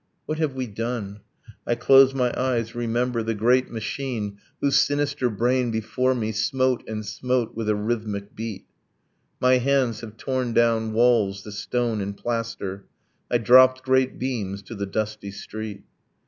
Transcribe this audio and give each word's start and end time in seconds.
What 0.25 0.39
have 0.39 0.55
we 0.55 0.65
done? 0.65 1.19
I 1.67 1.75
close 1.75 2.15
my 2.15 2.33
eyes, 2.35 2.73
remember 2.73 3.21
The 3.21 3.35
great 3.35 3.69
machine 3.69 4.39
whose 4.59 4.75
sinister 4.77 5.29
brain 5.29 5.69
before 5.69 6.15
me 6.15 6.31
Smote 6.31 6.83
and 6.89 7.05
smote 7.05 7.53
with 7.55 7.69
a 7.69 7.75
rhythmic 7.75 8.35
beat. 8.35 8.65
My 9.39 9.59
hands 9.59 9.99
have 10.01 10.17
torn 10.17 10.53
down 10.53 10.93
walls, 10.93 11.43
the 11.43 11.51
stone 11.51 12.01
and 12.01 12.17
plaster. 12.17 12.85
I 13.29 13.37
dropped 13.37 13.83
great 13.83 14.17
beams 14.17 14.63
to 14.63 14.73
the 14.73 14.87
dusty 14.87 15.29
street. 15.29 15.83